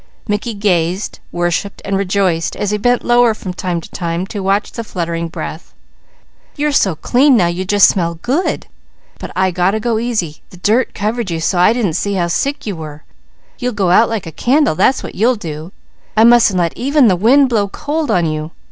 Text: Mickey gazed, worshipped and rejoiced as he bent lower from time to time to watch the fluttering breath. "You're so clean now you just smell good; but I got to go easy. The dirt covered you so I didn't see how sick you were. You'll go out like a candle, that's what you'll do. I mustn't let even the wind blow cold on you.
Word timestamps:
Mickey 0.27 0.55
gazed, 0.55 1.19
worshipped 1.31 1.79
and 1.85 1.95
rejoiced 1.95 2.55
as 2.55 2.71
he 2.71 2.79
bent 2.79 3.03
lower 3.05 3.35
from 3.35 3.53
time 3.53 3.79
to 3.81 3.91
time 3.91 4.25
to 4.25 4.39
watch 4.39 4.71
the 4.71 4.83
fluttering 4.83 5.27
breath. 5.27 5.75
"You're 6.55 6.71
so 6.71 6.95
clean 6.95 7.37
now 7.37 7.45
you 7.45 7.65
just 7.65 7.87
smell 7.87 8.15
good; 8.15 8.65
but 9.19 9.29
I 9.35 9.51
got 9.51 9.77
to 9.77 9.79
go 9.79 9.99
easy. 9.99 10.41
The 10.49 10.57
dirt 10.57 10.95
covered 10.95 11.29
you 11.29 11.39
so 11.39 11.59
I 11.59 11.71
didn't 11.71 11.93
see 11.93 12.15
how 12.15 12.29
sick 12.29 12.65
you 12.65 12.75
were. 12.75 13.03
You'll 13.59 13.73
go 13.73 13.91
out 13.91 14.09
like 14.09 14.25
a 14.25 14.31
candle, 14.31 14.73
that's 14.73 15.03
what 15.03 15.13
you'll 15.13 15.35
do. 15.35 15.71
I 16.17 16.23
mustn't 16.23 16.57
let 16.57 16.75
even 16.75 17.07
the 17.07 17.15
wind 17.15 17.49
blow 17.49 17.67
cold 17.67 18.09
on 18.09 18.25
you. 18.25 18.49